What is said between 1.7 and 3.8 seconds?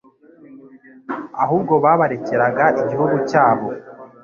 babarekeraga igihugu cyabo